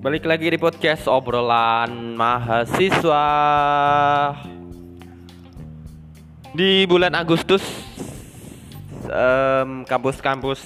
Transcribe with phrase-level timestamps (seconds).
[0.00, 3.28] Balik lagi di podcast obrolan mahasiswa.
[6.56, 7.60] Di bulan Agustus
[9.04, 10.64] em, Kampus-kampus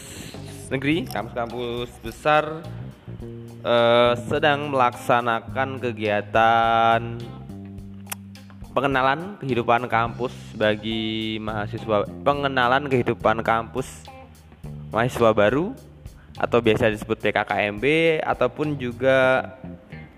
[0.70, 2.62] negeri, kampus-kampus besar
[3.66, 7.18] eh, Sedang melaksanakan kegiatan
[8.70, 14.06] Pengenalan kehidupan kampus bagi mahasiswa Pengenalan kehidupan kampus
[14.94, 15.74] mahasiswa baru
[16.34, 17.84] atau biasa disebut PKKMB
[18.26, 19.48] ataupun juga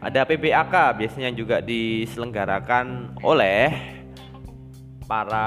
[0.01, 3.97] ada PPAK biasanya juga diselenggarakan oleh
[5.07, 5.47] para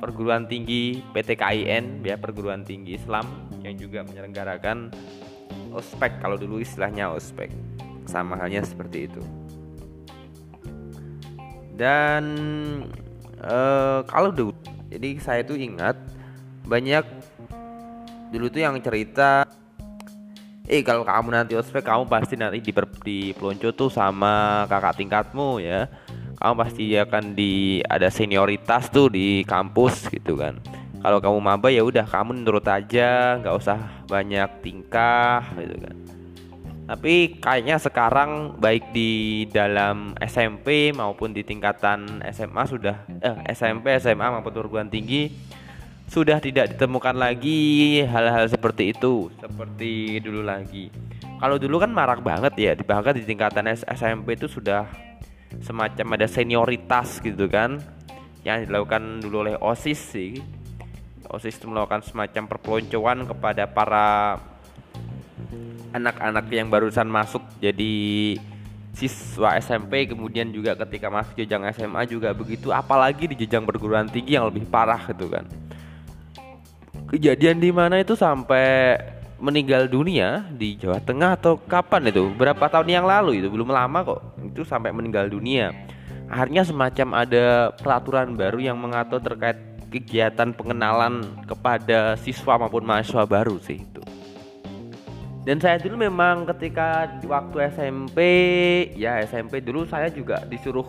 [0.00, 3.26] perguruan tinggi PTKIN ya perguruan tinggi Islam
[3.60, 4.90] yang juga menyelenggarakan
[5.76, 7.52] ospek kalau dulu istilahnya ospek.
[8.08, 9.22] Sama halnya seperti itu.
[11.78, 12.24] Dan
[13.38, 14.52] eh, kalau dulu
[14.90, 15.94] jadi saya tuh ingat
[16.66, 17.06] banyak
[18.30, 19.42] dulu tuh yang cerita
[20.70, 22.70] eh kalau kamu nanti ospek kamu pasti nanti di
[23.02, 25.90] di pelonco tuh sama kakak tingkatmu ya.
[26.40, 30.56] Kamu pasti akan di ada senioritas tuh di kampus gitu kan.
[31.02, 35.96] Kalau kamu maba ya udah kamu nurut aja nggak usah banyak tingkah gitu kan.
[36.90, 44.26] Tapi kayaknya sekarang baik di dalam SMP maupun di tingkatan SMA sudah eh, SMP SMA
[44.38, 45.30] maupun perguruan tinggi
[46.10, 50.90] sudah tidak ditemukan lagi hal-hal seperti itu seperti dulu lagi.
[51.38, 54.90] Kalau dulu kan marak banget ya bahkan di tingkatan SMP itu sudah
[55.62, 57.78] semacam ada senioritas gitu kan
[58.42, 60.42] yang dilakukan dulu oleh OSIS sih.
[61.30, 64.42] OSIS itu melakukan semacam perpeloncoan kepada para
[65.94, 68.34] anak-anak yang barusan masuk jadi
[68.98, 74.34] siswa SMP kemudian juga ketika masuk jenjang SMA juga begitu apalagi di jenjang perguruan tinggi
[74.34, 75.46] yang lebih parah gitu kan
[77.10, 78.94] kejadian di mana itu sampai
[79.42, 82.30] meninggal dunia di Jawa Tengah atau kapan itu?
[82.38, 83.48] Berapa tahun yang lalu itu?
[83.50, 84.20] Belum lama kok.
[84.46, 85.74] Itu sampai meninggal dunia.
[86.30, 89.58] Akhirnya semacam ada peraturan baru yang mengatur terkait
[89.90, 94.02] kegiatan pengenalan kepada siswa maupun mahasiswa baru sih itu.
[95.42, 98.18] Dan saya dulu memang ketika waktu SMP,
[98.94, 100.86] ya SMP dulu saya juga disuruh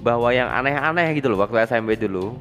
[0.00, 2.32] bawa yang aneh-aneh gitu loh waktu SMP dulu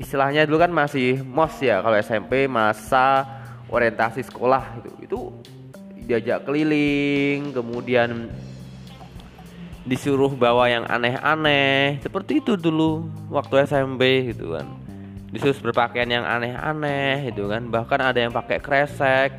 [0.00, 3.28] istilahnya dulu kan masih mos ya kalau SMP masa
[3.68, 5.18] orientasi sekolah itu itu
[6.08, 8.32] diajak keliling kemudian
[9.86, 12.02] disuruh bawa yang aneh-aneh.
[12.02, 14.66] Seperti itu dulu waktu SMP gitu kan.
[15.30, 17.70] Disuruh berpakaian yang aneh-aneh gitu kan.
[17.70, 19.30] Bahkan ada yang pakai kresek.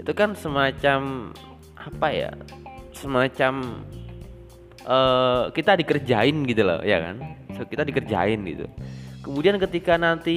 [0.00, 1.30] Itu kan semacam
[1.76, 2.32] apa ya
[2.96, 3.84] semacam
[4.84, 7.16] uh, kita dikerjain gitu loh ya kan?
[7.56, 8.66] So, kita dikerjain gitu
[9.20, 10.36] Kemudian ketika nanti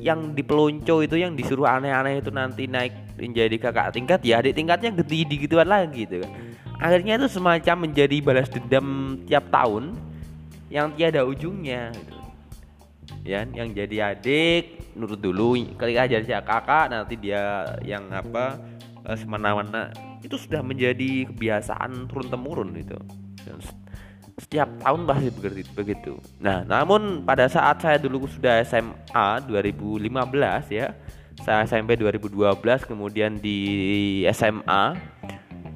[0.00, 4.96] yang dipelonco itu yang disuruh aneh-aneh itu nanti naik menjadi kakak tingkat ya adik tingkatnya
[4.96, 6.32] gede gituan lagi gitu kan.
[6.80, 9.98] Akhirnya itu semacam menjadi balas dendam tiap tahun
[10.72, 12.16] yang tiada ujungnya gitu.
[13.28, 18.56] Ya, yang jadi adik nurut dulu ketika jadi kakak nanti dia yang apa
[19.04, 19.92] eh, semena-mena
[20.24, 22.96] itu sudah menjadi kebiasaan turun temurun itu
[24.38, 25.28] setiap tahun pasti
[25.74, 26.12] begitu.
[26.38, 30.08] Nah, namun pada saat saya dulu sudah SMA 2015
[30.70, 30.94] ya,
[31.42, 34.94] saya SMP 2012 kemudian di SMA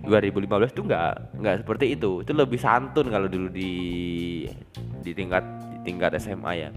[0.07, 1.13] 2015 itu nggak
[1.43, 2.23] nggak seperti itu.
[2.23, 3.73] Itu lebih santun kalau dulu di
[5.03, 5.43] di tingkat
[5.75, 6.71] di tingkat SMA ya.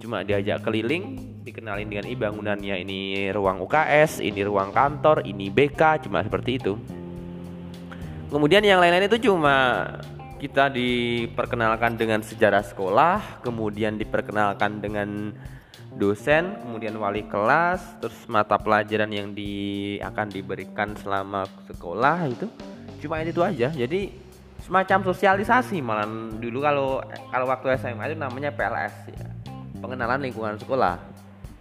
[0.00, 1.16] Cuma diajak keliling,
[1.46, 3.00] dikenalin dengan i bangunannya ini
[3.32, 6.74] ruang UKS, ini ruang kantor, ini BK, cuma seperti itu.
[8.32, 9.84] Kemudian yang lain-lain itu cuma
[10.42, 15.30] kita diperkenalkan dengan sejarah sekolah, kemudian diperkenalkan dengan
[15.94, 22.50] dosen, kemudian wali kelas, terus mata pelajaran yang di akan diberikan selama sekolah itu
[23.06, 23.70] cuma itu aja.
[23.70, 24.10] Jadi
[24.66, 26.98] semacam sosialisasi malah dulu kalau
[27.30, 29.30] kalau waktu SMA itu namanya PLS ya.
[29.78, 30.98] Pengenalan lingkungan sekolah.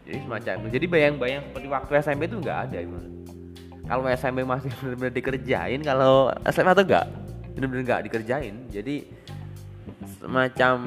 [0.09, 0.67] Jadi semacam itu.
[0.81, 3.09] Jadi bayang-bayang seperti waktu SMP itu nggak ada gimana.
[3.85, 7.07] Kalau SMP masih benar-benar dikerjain, kalau SMA tuh enggak
[7.61, 8.65] bener-bener nggak dikerjain.
[8.73, 9.05] Jadi
[10.17, 10.77] semacam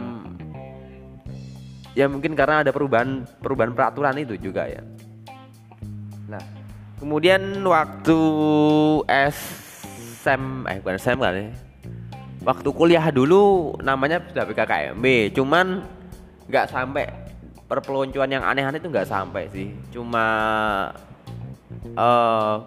[1.95, 4.83] ya mungkin karena ada perubahan perubahan peraturan itu juga ya.
[6.27, 6.43] Nah
[6.99, 8.19] kemudian waktu
[9.07, 11.47] SM eh bukan SM kan ya?
[12.43, 15.87] Waktu kuliah dulu namanya sudah PKKMB cuman
[16.51, 17.07] nggak sampai.
[17.65, 19.73] Perpeloncoan yang aneh-aneh itu nggak sampai sih.
[19.89, 20.27] Cuma
[21.97, 22.61] uh,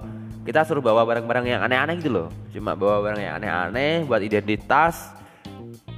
[0.48, 2.28] kita suruh bawa barang-barang yang aneh-aneh gitu loh.
[2.56, 5.12] Cuma bawa barang yang aneh-aneh buat identitas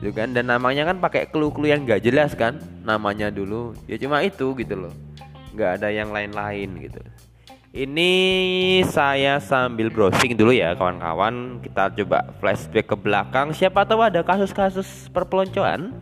[0.01, 0.33] gitu kan?
[0.33, 2.57] Dan namanya kan pakai clue-clue yang gak jelas kan?
[2.81, 4.93] Namanya dulu ya cuma itu gitu loh.
[5.53, 6.97] Nggak ada yang lain-lain gitu.
[7.69, 8.11] Ini
[8.89, 11.61] saya sambil browsing dulu ya kawan-kawan.
[11.61, 13.53] Kita coba flashback ke belakang.
[13.53, 15.93] Siapa tahu ada kasus-kasus perpeloncoan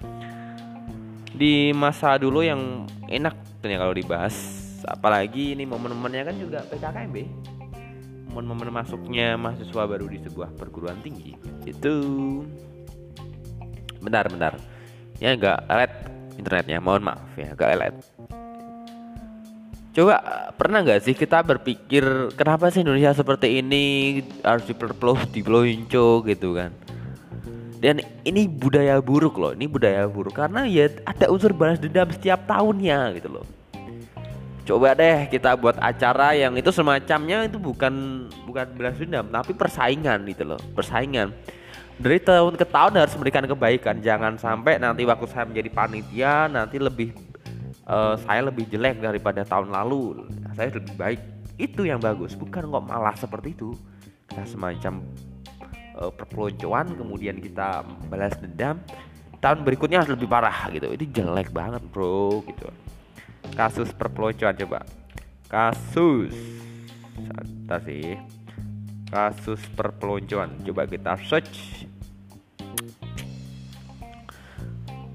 [1.35, 4.35] Di masa dulu yang enak ya kalau dibahas.
[4.87, 7.56] Apalagi ini momen-momennya kan juga PKKMB
[8.37, 11.33] Momen-momen masuknya mahasiswa baru di sebuah perguruan tinggi.
[11.65, 11.97] Itu.
[13.97, 14.29] Bentar
[15.17, 15.93] Ya enggak LED
[16.37, 17.97] internetnya, mohon maaf ya, agak LED
[19.97, 20.21] Coba
[20.53, 26.69] pernah nggak sih kita berpikir kenapa sih Indonesia seperti ini harus diperpelus, dipelonco gitu kan?
[27.81, 30.37] Dan ini budaya buruk loh, ini budaya buruk.
[30.37, 33.56] Karena ya ada unsur balas dendam setiap tahunnya gitu loh.
[34.67, 40.27] Coba deh kita buat acara yang itu semacamnya itu bukan bukan balas dendam tapi persaingan
[40.27, 41.31] gitu loh, persaingan.
[41.95, 46.83] Dari tahun ke tahun harus memberikan kebaikan, jangan sampai nanti waktu saya menjadi panitia nanti
[46.83, 47.15] lebih
[47.87, 50.27] uh, saya lebih jelek daripada tahun lalu.
[50.51, 51.19] Saya lebih baik.
[51.55, 53.71] Itu yang bagus bukan kok malah seperti itu.
[54.27, 54.99] Kita semacam
[55.95, 58.83] uh, perpeloncoan kemudian kita balas dendam.
[59.39, 60.91] Tahun berikutnya harus lebih parah gitu.
[60.91, 62.67] Itu jelek banget bro gitu
[63.55, 64.81] kasus perpeloncoan coba.
[65.47, 66.35] Kasus.
[67.15, 68.17] Sebentar sih.
[69.07, 71.85] Kasus perpeloncoan coba kita search.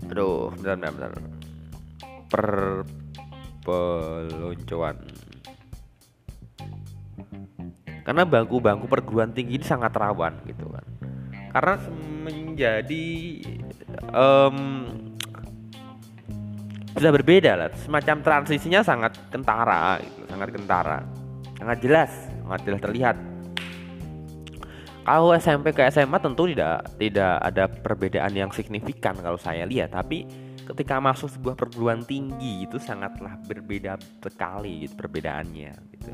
[0.08, 1.12] Aduh bentar bentar, bentar.
[2.32, 4.96] Perpeloncoan
[8.02, 10.87] karena bangku-bangku perguruan tinggi ini sangat rawan gitu kan.
[11.55, 11.75] Karena
[12.26, 13.06] menjadi
[14.11, 14.58] um,
[16.96, 17.68] sudah berbeda lah.
[17.80, 20.98] Semacam transisinya sangat kentara gitu, sangat kentara.
[21.56, 22.10] Sangat jelas
[22.42, 23.16] sangat jelas terlihat.
[25.02, 29.90] Kalau SMP ke SMA tentu tidak tidak ada perbedaan yang signifikan kalau saya lihat.
[29.90, 30.28] Tapi
[30.62, 36.12] ketika masuk sebuah perguruan tinggi itu sangatlah berbeda sekali gitu perbedaannya gitu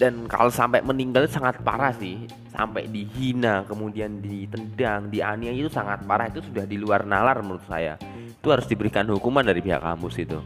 [0.00, 2.24] dan kalau sampai meninggal sangat parah sih.
[2.50, 6.32] Sampai dihina kemudian ditendang dianiaya itu sangat parah.
[6.32, 8.00] Itu sudah di luar nalar menurut saya.
[8.32, 10.40] Itu harus diberikan hukuman dari pihak kampus itu.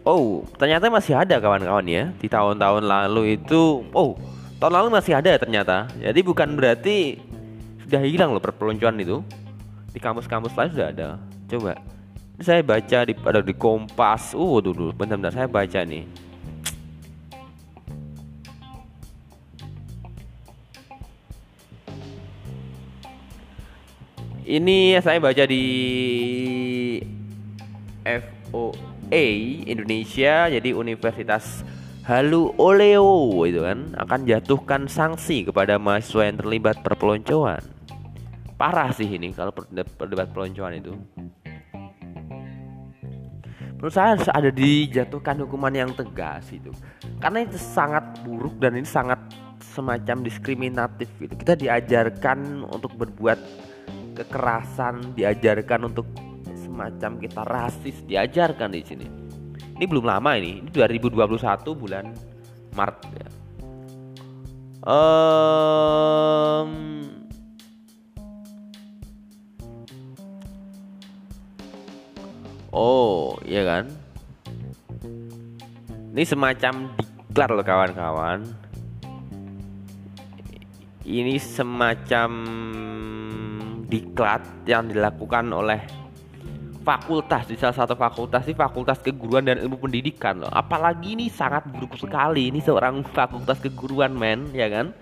[0.00, 2.08] Oh, ternyata masih ada kawan-kawan ya.
[2.16, 3.84] Di tahun-tahun lalu itu.
[3.92, 4.16] Oh,
[4.56, 5.92] tahun lalu masih ada ya ternyata.
[6.00, 7.20] Jadi bukan berarti
[7.84, 9.20] sudah hilang loh perpeloncoan itu.
[9.92, 11.08] Di kampus-kampus lain sudah ada.
[11.52, 11.95] Coba
[12.36, 16.04] saya baca di ada di Kompas uh dulu benar-benar saya baca nih
[24.44, 25.64] ini saya baca di
[28.04, 29.26] FOA
[29.64, 31.64] Indonesia jadi Universitas
[32.06, 37.58] Halu Oleo itu kan akan jatuhkan sanksi kepada mahasiswa yang terlibat perpeloncoan.
[38.54, 40.94] Parah sih ini kalau perdebat peloncoan itu.
[43.76, 46.72] Menurut saya harus ada dijatuhkan hukuman yang tegas itu.
[47.20, 49.20] Karena itu sangat buruk dan ini sangat
[49.60, 51.36] semacam diskriminatif gitu.
[51.36, 53.38] Kita diajarkan untuk berbuat
[54.16, 56.08] kekerasan, diajarkan untuk
[56.56, 59.26] semacam kita rasis, diajarkan di sini
[59.76, 61.36] ini belum lama ini ini 2021
[61.76, 62.08] bulan
[62.72, 63.28] Maret ya.
[64.88, 66.70] um,
[72.76, 73.88] oh iya kan?
[76.12, 78.40] Ini semacam diklat loh kawan-kawan.
[81.06, 82.30] Ini semacam
[83.86, 85.80] diklat yang dilakukan oleh
[86.82, 90.52] fakultas di salah satu fakultas ini fakultas keguruan dan ilmu pendidikan loh.
[90.52, 94.94] Apalagi ini sangat buruk sekali ini seorang fakultas keguruan men ya kan?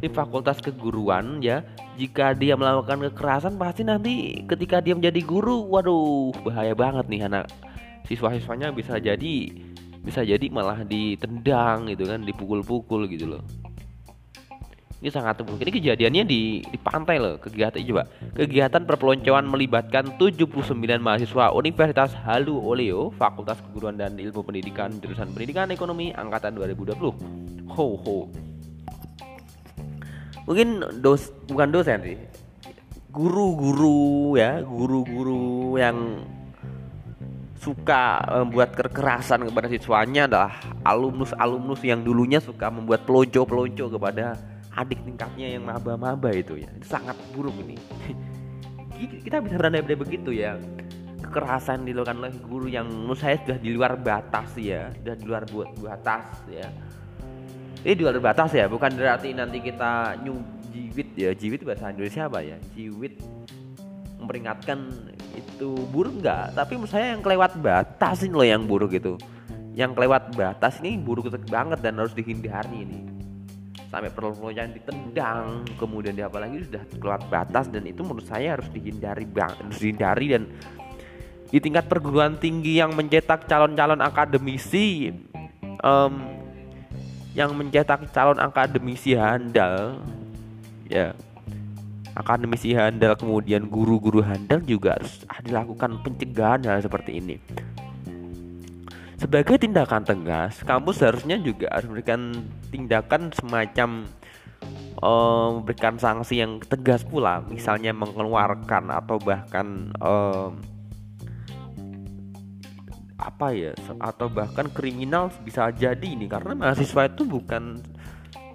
[0.00, 1.62] Ini fakultas keguruan ya
[1.96, 7.46] jika dia melakukan kekerasan pasti nanti ketika dia menjadi guru waduh bahaya banget nih anak
[8.08, 9.34] siswa-siswanya bisa jadi
[10.02, 13.44] bisa jadi malah ditendang gitu kan dipukul-pukul gitu loh
[15.02, 15.66] ini sangat buruk.
[15.66, 18.06] Ini kejadiannya di, di pantai loh kegiatan coba.
[18.38, 25.74] Kegiatan perpeloncoan melibatkan 79 mahasiswa Universitas Halu Oleo, Fakultas Keguruan dan Ilmu Pendidikan jurusan Pendidikan
[25.74, 27.02] Ekonomi angkatan 2020.
[27.74, 28.30] Ho ho.
[30.46, 32.18] Mungkin dos bukan dosen sih.
[33.12, 36.24] Guru-guru ya, guru-guru yang
[37.62, 44.34] suka membuat kekerasan kepada siswanya adalah alumnus-alumnus yang dulunya suka membuat pelonco-pelonco kepada
[44.74, 46.72] adik tingkatnya yang maba-maba itu ya.
[46.82, 47.78] Sangat buruk ini.
[49.22, 50.58] Kita bisa berandai-andai begitu ya.
[51.22, 55.46] Kekerasan dilakukan oleh guru yang menurut saya sudah di luar batas ya sudah di luar
[55.48, 56.68] buat batas ya
[57.82, 60.38] ini di luar batas ya bukan berarti nanti kita nyu
[60.72, 61.30] jiwit ya.
[61.32, 62.56] Jiwit bahasa Indonesia apa ya?
[62.76, 63.20] Jiwit
[64.20, 64.78] memperingatkan
[65.36, 66.56] itu buruk nggak?
[66.56, 69.16] Tapi menurut saya yang kelewat batas ini loh yang buruk itu.
[69.72, 73.00] Yang kelewat batas ini buruk banget dan harus dihindari ini.
[73.92, 78.72] Sampai perlu yang ditendang kemudian dia apalagi sudah kelewat batas dan itu menurut saya harus
[78.72, 80.42] dihindari bang harus dihindari dan
[81.52, 85.12] di tingkat perguruan tinggi yang mencetak calon-calon akademisi
[85.84, 86.41] um,
[87.32, 90.00] yang mencetak calon akademisi handal
[90.88, 91.16] ya.
[92.12, 97.40] Akademisi handal kemudian guru-guru handal juga harus dilakukan pencegahan hal seperti ini.
[99.16, 102.36] Sebagai tindakan tegas kampus harusnya juga harus memberikan
[102.68, 104.04] tindakan semacam
[105.00, 107.40] um, memberikan sanksi yang tegas pula.
[107.48, 110.58] Misalnya mengeluarkan atau bahkan um,
[113.22, 117.78] apa ya atau bahkan kriminal bisa jadi ini karena mahasiswa itu bukan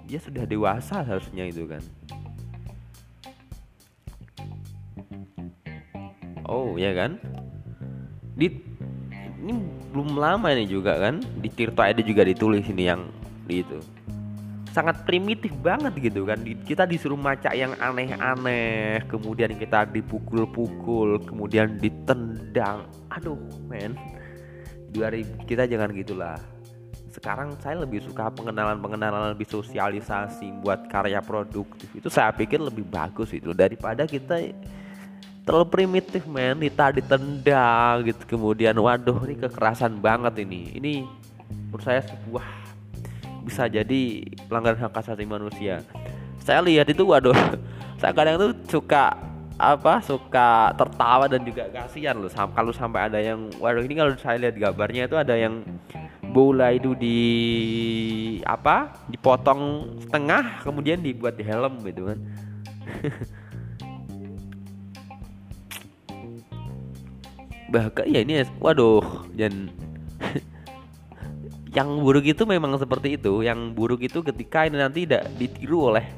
[0.04, 1.80] dia sudah dewasa harusnya itu kan.
[6.48, 7.20] Oh ya kan?
[8.36, 8.48] Di
[9.44, 9.52] ini
[9.92, 13.08] belum lama ini juga kan di Tirto ada juga ditulis ini yang
[13.44, 13.80] di itu.
[14.72, 22.88] Sangat primitif banget gitu kan kita disuruh macak yang aneh-aneh kemudian kita dipukul-pukul kemudian ditendang.
[23.12, 23.36] Aduh
[23.68, 23.92] men
[24.92, 26.38] 2000 kita jangan gitulah.
[27.08, 31.90] Sekarang saya lebih suka pengenalan-pengenalan lebih sosialisasi buat karya produktif.
[31.96, 33.50] Itu saya pikir lebih bagus itu.
[33.56, 34.54] Daripada kita
[35.42, 36.62] terlalu primitif men.
[36.62, 38.38] Kita ditendang gitu.
[38.38, 40.78] Kemudian waduh ini kekerasan banget ini.
[40.78, 40.92] Ini
[41.68, 42.46] menurut saya sebuah
[43.48, 45.80] bisa jadi pelanggaran hak asasi manusia.
[46.44, 47.34] Saya lihat itu waduh
[48.00, 49.27] saya kadang tuh suka
[49.58, 52.30] apa suka tertawa dan juga kasihan loh.
[52.30, 55.66] Sam kalau sampai ada yang waduh ini kalau saya lihat gambarnya itu ada yang
[56.30, 57.18] bola itu di
[58.46, 62.22] apa dipotong setengah kemudian dibuat di helm gitu kan.
[67.74, 69.74] Bahkan ya ini waduh dan
[71.76, 73.42] yang buruk itu memang seperti itu.
[73.42, 76.17] Yang buruk itu ketika ini nanti tidak ditiru oleh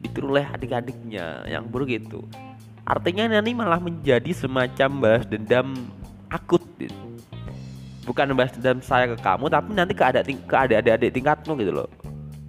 [0.00, 2.24] ditiru oleh adik-adiknya yang buruk itu.
[2.88, 5.76] Artinya nanti malah menjadi semacam balas dendam
[6.32, 6.96] akut gitu.
[8.08, 11.88] bukan balas dendam saya ke kamu tapi nanti ke adik ke adik-adik tingkatmu gitu loh.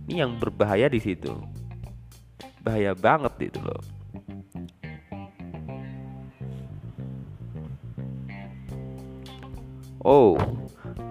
[0.09, 1.29] Ini yang berbahaya di situ.
[2.63, 3.81] Bahaya banget itu loh.
[10.01, 10.33] Oh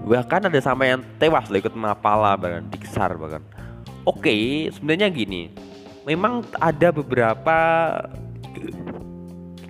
[0.02, 3.44] bahkan ada sampai yang tewas loh ikut mapala bahkan dikesar bahkan.
[4.02, 5.69] Oke sebenarnya gini
[6.10, 7.56] memang ada beberapa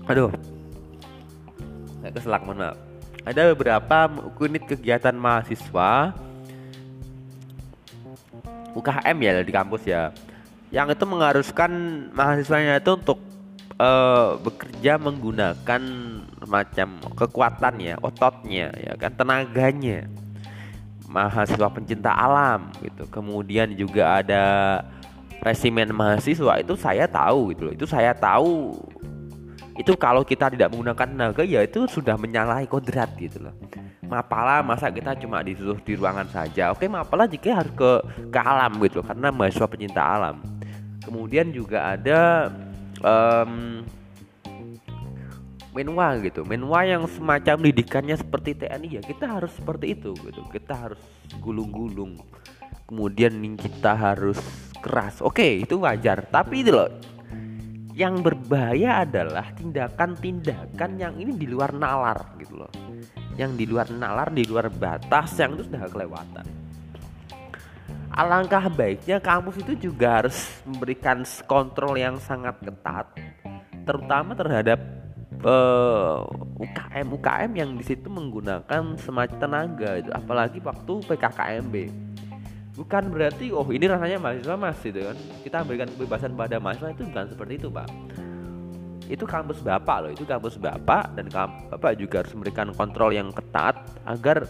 [0.08, 0.32] aduh
[2.00, 2.76] nggak keselak maaf.
[3.20, 4.08] Ada beberapa
[4.40, 6.16] unit kegiatan mahasiswa
[8.72, 10.08] UKM ya di kampus ya
[10.72, 11.70] yang itu mengharuskan
[12.16, 13.20] mahasiswanya itu untuk
[13.76, 15.82] uh, bekerja menggunakan
[16.48, 20.08] macam kekuatan ya ototnya ya kan tenaganya.
[21.10, 23.02] Mahasiswa pencinta alam gitu.
[23.10, 24.44] Kemudian juga ada
[25.40, 27.72] resimen mahasiswa itu saya tahu gitu loh.
[27.74, 28.76] Itu saya tahu
[29.80, 33.54] itu kalau kita tidak menggunakan tenaga ya itu sudah menyalahi kodrat gitu loh.
[34.04, 36.74] Mapala masa kita cuma disuruh di ruangan saja.
[36.74, 37.90] Oke, mapala jika harus ke
[38.28, 40.36] ke alam gitu loh karena mahasiswa pencinta alam.
[41.00, 42.52] Kemudian juga ada
[43.00, 43.80] um,
[45.70, 50.74] menwa gitu menwa yang semacam didikannya seperti TNI ya kita harus seperti itu gitu kita
[50.74, 51.00] harus
[51.38, 52.18] gulung-gulung
[52.88, 54.38] kemudian kita harus
[54.80, 55.20] keras.
[55.20, 56.26] Oke itu wajar.
[56.28, 56.90] Tapi itu loh
[57.94, 62.72] yang berbahaya adalah tindakan-tindakan yang ini di luar nalar gitu loh.
[63.36, 66.46] Yang di luar nalar di luar batas yang itu sudah kelewatan.
[68.10, 73.06] Alangkah baiknya kampus itu juga harus memberikan kontrol yang sangat ketat
[73.90, 74.78] terutama terhadap
[75.44, 76.22] uh,
[76.60, 81.74] UKM UKM yang di situ menggunakan semacam tenaga itu apalagi waktu PKKMB
[82.80, 85.16] bukan berarti oh ini rasanya mahasiswa mas gitu kan.
[85.44, 87.88] Kita berikan kebebasan pada mahasiswa itu bukan seperti itu pak.
[89.10, 93.76] Itu kampus bapak loh itu kampus bapak dan bapak juga harus memberikan kontrol yang ketat
[94.08, 94.48] agar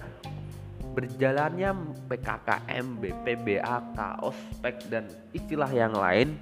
[0.90, 1.70] berjalannya
[2.06, 6.38] PKKMB, PBAK, ospek dan istilah yang lain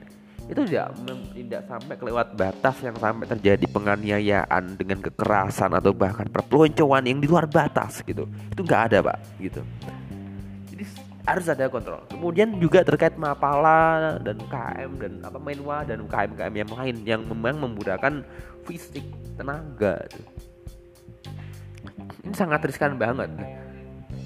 [0.48, 0.96] itu tidak
[1.36, 7.28] tidak sampai kelewat batas yang sampai terjadi penganiayaan dengan kekerasan atau bahkan perpeloncoan yang di
[7.28, 8.24] luar batas gitu.
[8.52, 9.60] Itu nggak ada pak gitu
[11.28, 12.00] harus ada kontrol.
[12.08, 17.60] Kemudian juga terkait Mapala dan UKM dan apa Menwa dan UKM yang lain yang memang
[17.68, 18.24] memudahkan
[18.64, 19.04] fisik
[19.36, 20.08] tenaga.
[22.24, 23.28] Ini sangat riskan banget.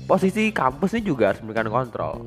[0.07, 2.23] Posisi kampus ini juga harus memberikan kontrol.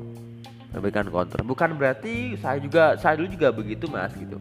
[0.76, 1.44] Memberikan kontrol.
[1.48, 4.36] Bukan berarti saya juga saya dulu juga begitu mas gitu.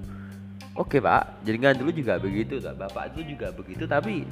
[0.76, 4.28] oke pak jaringan dulu juga begitu bapak itu juga begitu tapi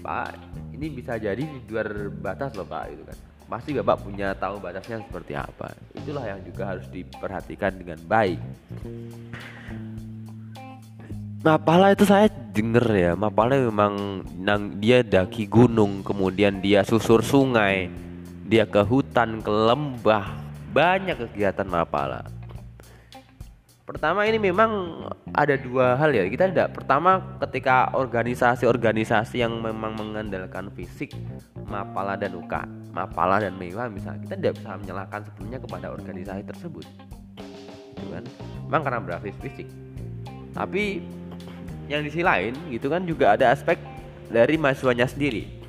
[0.00, 0.32] pak
[0.72, 5.00] ini bisa jadi di luar batas loh pak itu kan pasti bapak punya tahu batasnya
[5.04, 5.72] seperti apa.
[5.94, 8.40] Itulah yang juga harus diperhatikan dengan baik.
[11.44, 17.92] Mapala itu saya denger ya Mapala memang nang, dia daki gunung kemudian dia susur sungai
[18.48, 20.24] dia ke hutan ke lembah
[20.72, 22.24] banyak kegiatan Mapala
[23.84, 25.04] pertama ini memang
[25.36, 26.24] ada dua hal ya.
[26.24, 31.12] Kita tidak pertama ketika organisasi-organisasi yang memang mengandalkan fisik
[31.68, 32.64] Mapala dan Uka
[32.94, 36.86] Mapala dan Mewa misalnya kita tidak bisa menyalahkan sepenuhnya kepada organisasi tersebut.
[37.94, 38.24] Gitu kan?
[38.70, 39.68] Memang karena berbasis fisik.
[40.56, 41.04] Tapi
[41.90, 43.76] yang di sisi lain gitu kan juga ada aspek
[44.32, 45.60] dari mahasiswanya sendiri.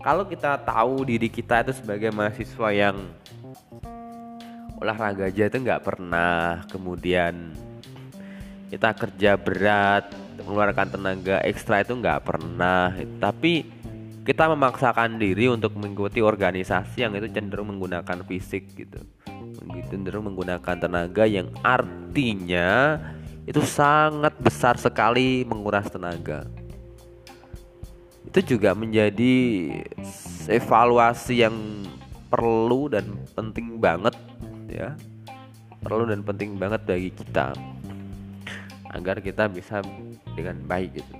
[0.00, 2.96] Kalau kita tahu diri kita itu sebagai mahasiswa yang
[4.80, 6.64] olahraga aja itu nggak pernah.
[6.72, 7.52] Kemudian
[8.72, 10.08] kita kerja berat
[10.40, 12.96] mengeluarkan tenaga ekstra itu nggak pernah.
[13.20, 13.68] Tapi
[14.24, 19.00] kita memaksakan diri untuk mengikuti organisasi yang itu cenderung menggunakan fisik gitu.
[19.92, 23.00] Cenderung menggunakan tenaga yang artinya
[23.44, 26.46] itu sangat besar sekali menguras tenaga.
[28.22, 29.34] Itu juga menjadi
[30.46, 31.56] evaluasi yang
[32.30, 34.14] perlu dan penting banget
[34.70, 34.94] ya.
[35.80, 37.56] Perlu dan penting banget bagi kita
[38.90, 39.80] agar kita bisa
[40.34, 41.14] dengan baik gitu.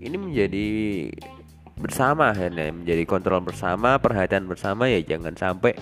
[0.00, 0.68] Ini menjadi
[1.80, 5.72] bersama ya, menjadi kontrol bersama, perhatian bersama ya jangan sampai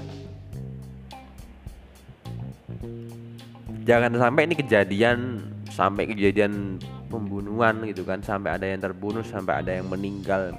[3.88, 5.40] jangan sampai ini kejadian
[5.72, 6.76] sampai kejadian
[7.08, 10.52] pembunuhan gitu kan sampai ada yang terbunuh sampai ada yang meninggal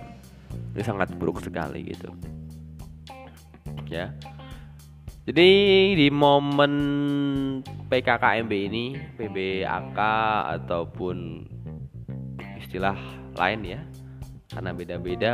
[0.73, 2.09] ini sangat buruk sekali gitu
[3.85, 4.09] ya
[5.27, 5.49] jadi
[5.95, 6.73] di momen
[7.89, 8.85] PKKMB ini
[9.17, 9.99] PBAK
[10.59, 11.47] ataupun
[12.61, 12.95] istilah
[13.35, 13.81] lain ya
[14.53, 15.33] karena beda-beda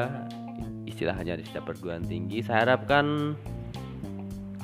[0.85, 3.35] istilahnya di setiap perguruan tinggi saya harapkan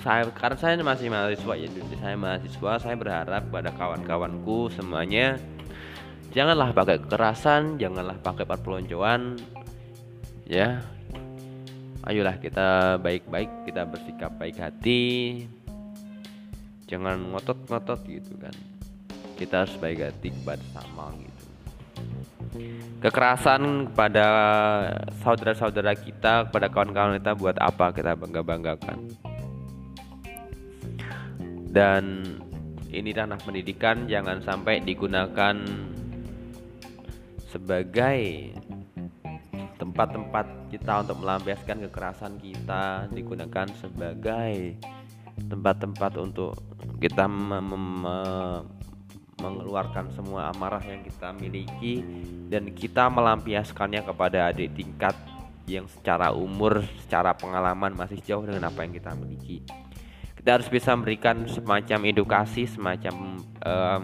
[0.02, 1.68] saya karena saya masih mahasiswa ya
[2.02, 5.38] saya mahasiswa saya berharap pada kawan-kawanku semuanya
[6.34, 9.38] janganlah pakai kekerasan janganlah pakai perpeloncoan
[10.48, 10.82] ya
[12.06, 15.04] ayolah kita baik-baik kita bersikap baik hati.
[16.90, 18.54] Jangan ngotot-ngotot gitu kan.
[19.40, 21.46] Kita harus baik hati kepada sama gitu.
[23.02, 24.26] Kekerasan kepada
[25.24, 27.96] saudara-saudara kita kepada kawan-kawan kita buat apa?
[27.96, 29.00] Kita bangga-banggakan.
[31.72, 32.04] Dan
[32.92, 35.56] ini tanah pendidikan jangan sampai digunakan
[37.48, 38.52] sebagai
[39.92, 44.80] tempat-tempat kita untuk melampiaskan kekerasan kita digunakan sebagai
[45.52, 46.56] tempat-tempat untuk
[47.04, 47.28] kita
[49.36, 52.08] mengeluarkan semua amarah yang kita miliki
[52.48, 55.12] dan kita melampiaskannya kepada adik tingkat
[55.68, 59.60] yang secara umur, secara pengalaman masih jauh dengan apa yang kita miliki.
[60.40, 64.04] Kita harus bisa memberikan semacam edukasi semacam um,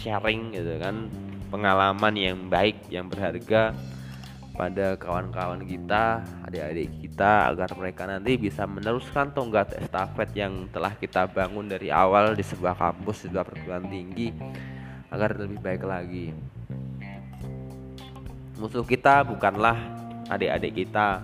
[0.00, 1.12] sharing gitu kan
[1.52, 3.76] pengalaman yang baik yang berharga
[4.56, 11.28] pada kawan-kawan kita adik-adik kita agar mereka nanti bisa meneruskan tonggak estafet yang telah kita
[11.28, 14.32] bangun dari awal di sebuah kampus di sebuah perguruan tinggi
[15.12, 16.32] agar lebih baik lagi
[18.56, 19.76] musuh kita bukanlah
[20.32, 21.20] adik-adik kita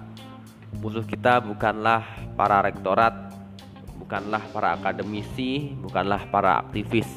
[0.85, 2.05] musuh kita bukanlah
[2.37, 3.33] para rektorat
[4.13, 7.09] bukanlah para akademisi, bukanlah para aktivis.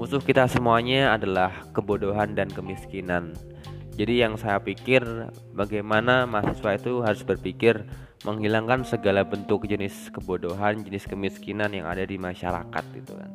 [0.00, 3.36] Musuh kita semuanya adalah kebodohan dan kemiskinan.
[3.96, 5.00] Jadi yang saya pikir
[5.56, 7.80] bagaimana mahasiswa itu harus berpikir
[8.28, 13.32] menghilangkan segala bentuk jenis kebodohan, jenis kemiskinan yang ada di masyarakat itu kan.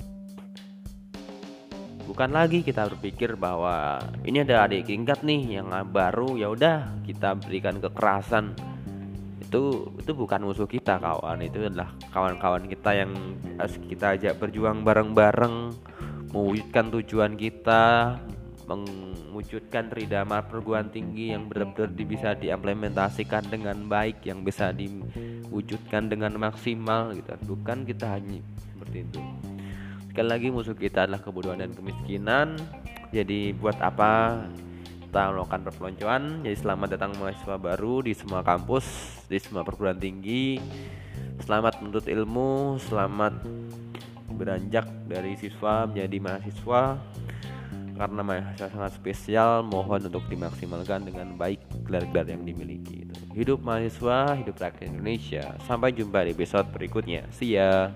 [2.05, 7.33] Bukan lagi kita berpikir bahwa ini ada adik tingkat nih yang baru ya udah kita
[7.41, 8.53] berikan kekerasan.
[9.41, 11.41] Itu itu bukan musuh kita kawan.
[11.41, 13.17] Itu adalah kawan-kawan kita yang
[13.57, 15.73] harus kita ajak berjuang bareng-bareng
[16.35, 18.17] mewujudkan tujuan kita
[18.79, 27.15] mewujudkan tridharma perguruan tinggi yang benar-benar bisa diimplementasikan dengan baik yang bisa diwujudkan dengan maksimal
[27.15, 27.55] gitu.
[27.55, 29.21] Bukan kita hanya seperti itu.
[30.11, 32.59] Sekali lagi musuh kita adalah kebodohan dan kemiskinan.
[33.15, 34.43] Jadi buat apa
[35.07, 36.23] kita melakukan perpeloncoan?
[36.43, 38.85] Jadi selamat datang mahasiswa baru di semua kampus
[39.31, 40.59] di semua perguruan tinggi.
[41.43, 43.39] Selamat menuntut ilmu selamat
[44.35, 46.99] beranjak dari siswa menjadi mahasiswa
[48.01, 53.05] karena mahasiswa sangat spesial mohon untuk dimaksimalkan dengan baik gelar-gelar yang dimiliki.
[53.37, 55.53] Hidup mahasiswa hidup rakyat Indonesia.
[55.69, 57.29] Sampai jumpa di episode berikutnya.
[57.29, 57.93] See ya